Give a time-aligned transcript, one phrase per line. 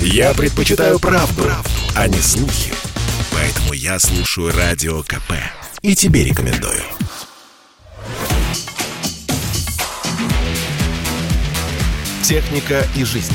[0.00, 2.72] Я предпочитаю правду, правду, а не слухи.
[3.32, 5.32] Поэтому я слушаю Радио КП.
[5.82, 6.82] И тебе рекомендую.
[12.22, 13.34] «Техника и жизнь»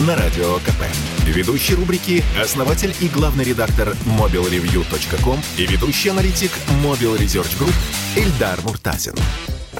[0.00, 0.84] на Радио КП.
[1.26, 6.50] Ведущий рубрики– основатель и главный редактор mobilreview.com и ведущий аналитик
[6.82, 7.74] Mobile Research Group
[8.16, 9.14] Эльдар Муртазин.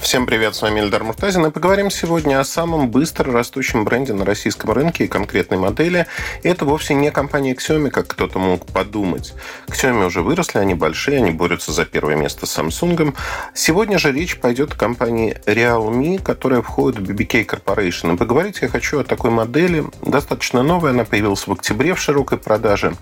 [0.05, 1.47] Всем привет, с вами Эльдар Муртазин.
[1.47, 6.07] И поговорим сегодня о самом быстро растущем бренде на российском рынке и конкретной модели.
[6.43, 9.33] И это вовсе не компания Xiaomi, как кто-то мог подумать.
[9.69, 13.17] Xiaomi уже выросли, они большие, они борются за первое место с Samsung.
[13.55, 18.13] Сегодня же речь пойдет о компании Realme, которая входит в BBK Corporation.
[18.13, 22.37] И поговорить я хочу о такой модели, достаточно новой, она появилась в октябре в широкой
[22.37, 22.95] продаже.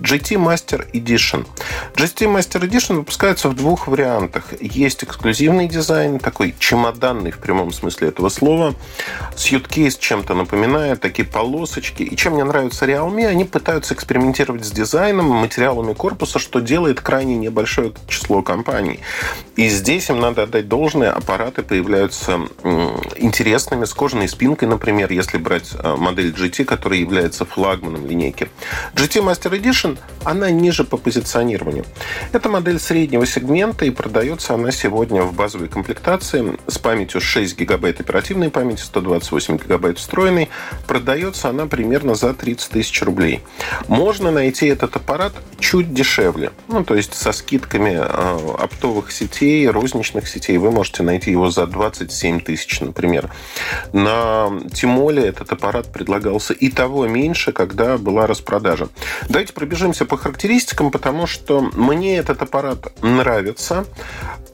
[0.00, 1.46] GT Master Edition.
[1.96, 4.54] GT Master Edition выпускается в двух вариантах.
[4.58, 8.74] Есть эксклюзивный дизайн, такой такой чемоданный в прямом смысле этого слова.
[9.36, 12.02] Сьюткейс чем-то напоминает, такие полосочки.
[12.02, 17.36] И чем мне нравится Realme, они пытаются экспериментировать с дизайном, материалами корпуса, что делает крайне
[17.36, 19.00] небольшое число компаний.
[19.56, 21.12] И здесь им надо отдать должное.
[21.12, 22.40] Аппараты появляются
[23.16, 28.48] интересными, с кожаной спинкой, например, если брать э, модель GT, которая является флагманом линейки.
[28.94, 31.84] GT Master Edition, она ниже по позиционированию.
[32.32, 35.96] Это модель среднего сегмента, и продается она сегодня в базовой комплектации
[36.32, 40.48] версии с памятью 6 гигабайт оперативной памяти, 128 гигабайт встроенной.
[40.86, 43.42] Продается она примерно за 30 тысяч рублей.
[43.88, 46.52] Можно найти этот аппарат чуть дешевле.
[46.68, 51.66] Ну, то есть со скидками э, оптовых сетей, розничных сетей вы можете найти его за
[51.66, 53.30] 27 тысяч, например.
[53.92, 58.88] На Тимоле этот аппарат предлагался и того меньше, когда была распродажа.
[59.28, 63.86] Давайте пробежимся по характеристикам, потому что мне этот аппарат нравится.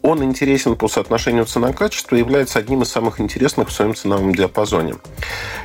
[0.02, 4.96] Он интересен по соотношению цена-качество является одним из самых интересных в своем ценовом диапазоне.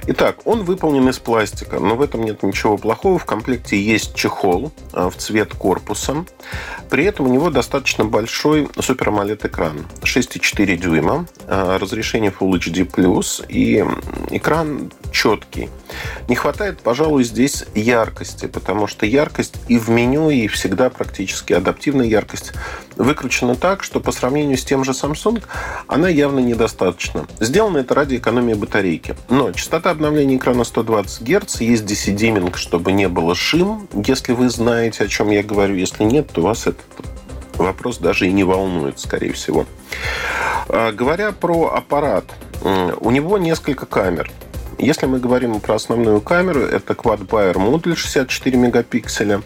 [0.05, 3.17] Итак, он выполнен из пластика, но в этом нет ничего плохого.
[3.17, 6.25] В комплекте есть чехол а, в цвет корпуса.
[6.89, 9.85] При этом у него достаточно большой Super AMOLED экран.
[10.03, 13.83] 6,4 дюйма, а, разрешение Full HD+, и
[14.29, 15.69] экран четкий.
[16.27, 22.05] Не хватает, пожалуй, здесь яркости, потому что яркость и в меню, и всегда практически адаптивная
[22.05, 22.53] яркость
[22.95, 25.43] выкручена так, что по сравнению с тем же Samsung
[25.87, 27.27] она явно недостаточна.
[27.39, 29.15] Сделано это ради экономии батарейки.
[29.29, 35.05] Но частота обновления экрана 120 Гц, есть DC-диминг, чтобы не было шим, если вы знаете,
[35.05, 35.75] о чем я говорю.
[35.75, 36.85] Если нет, то вас этот
[37.55, 39.65] вопрос даже и не волнует, скорее всего.
[40.69, 42.25] А, говоря про аппарат,
[42.63, 44.31] у него несколько камер.
[44.79, 49.41] Если мы говорим про основную камеру, это Quad-Bayer модуль 64 мегапикселя.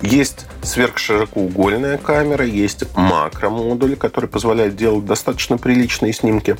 [0.00, 6.56] Есть сверхширокоугольная камера, есть макро-модуль, который позволяет делать достаточно приличные снимки.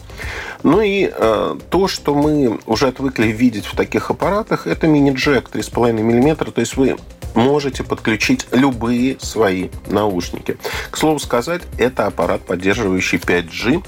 [0.64, 5.92] Ну и э, то, что мы уже отвыкли видеть в таких аппаратах, это мини-джек 3,5
[5.92, 6.50] мм.
[6.50, 6.96] То есть вы
[7.36, 10.56] можете подключить любые свои наушники.
[10.90, 13.84] К слову сказать, это аппарат, поддерживающий 5G.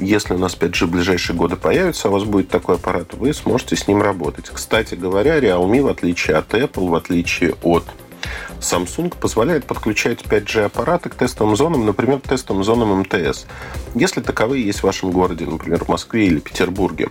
[0.00, 3.74] Если у нас 5G в ближайшие годы появится, у вас будет такой аппарат, вы сможете
[3.74, 4.48] с ним работать.
[4.48, 7.84] Кстати говоря, Realme, в отличие от Apple, в отличие от
[8.60, 13.46] Samsung позволяет подключать 5G аппараты к тестовым зонам, например, тестовым зонам МТС,
[13.94, 17.08] если таковые есть в вашем городе, например, в Москве или Петербурге.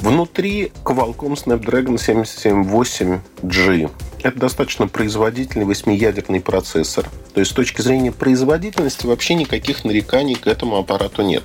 [0.00, 3.90] Внутри Qualcomm Snapdragon 778G
[4.22, 7.08] это достаточно производительный восьмиядерный процессор.
[7.34, 11.42] То есть с точки зрения производительности вообще никаких нареканий к этому аппарату нет.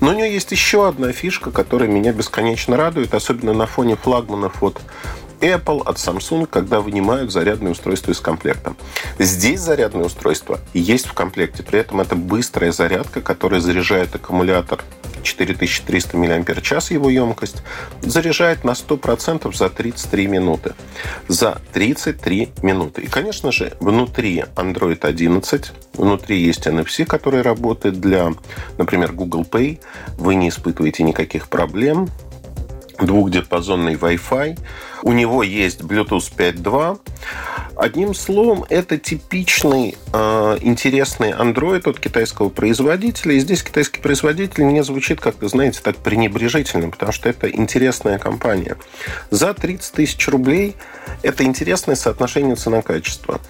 [0.00, 4.62] Но у него есть еще одна фишка, которая меня бесконечно радует, особенно на фоне флагманов
[4.62, 4.80] от
[5.40, 8.74] Apple, от Samsung, когда вынимают зарядное устройство из комплекта.
[9.18, 11.62] Здесь зарядное устройство есть в комплекте.
[11.62, 14.82] При этом это быстрая зарядка, которая заряжает аккумулятор
[15.26, 17.62] 4300 мАч его емкость,
[18.00, 20.74] заряжает на 100% за 33 минуты.
[21.28, 23.02] За 33 минуты.
[23.02, 28.32] И, конечно же, внутри Android 11, внутри есть NFC, который работает для,
[28.78, 29.80] например, Google Pay.
[30.16, 32.08] Вы не испытываете никаких проблем
[32.98, 34.58] двухдиапазонный Wi-Fi.
[35.06, 36.98] У него есть Bluetooth 5.2.
[37.76, 43.36] Одним словом, это типичный э, интересный Android от китайского производителя.
[43.36, 48.78] И здесь китайский производитель не звучит как-то, знаете, так пренебрежительно, потому что это интересная компания.
[49.30, 50.74] За 30 тысяч рублей
[51.22, 53.40] это интересное соотношение цена-качество.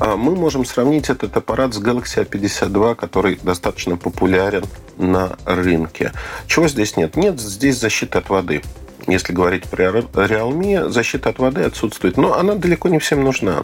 [0.00, 4.64] А мы можем сравнить этот аппарат с Galaxy A52, который достаточно популярен
[4.96, 6.10] на рынке.
[6.48, 7.14] Чего здесь нет?
[7.14, 8.62] Нет здесь защиты от воды
[9.08, 12.16] если говорить про Realme, защита от воды отсутствует.
[12.16, 13.62] Но она далеко не всем нужна.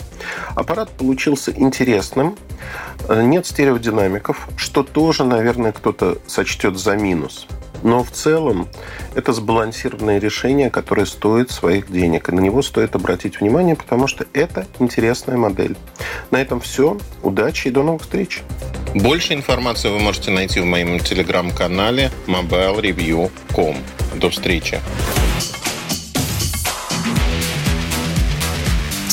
[0.54, 2.36] Аппарат получился интересным.
[3.08, 7.46] Нет стереодинамиков, что тоже, наверное, кто-то сочтет за минус.
[7.82, 8.66] Но в целом
[9.14, 12.30] это сбалансированное решение, которое стоит своих денег.
[12.30, 15.76] И на него стоит обратить внимание, потому что это интересная модель.
[16.30, 16.96] На этом все.
[17.22, 18.42] Удачи и до новых встреч.
[18.94, 23.76] Больше информации вы можете найти в моем телеграм-канале mobilereview.com.
[24.14, 24.80] До встречи.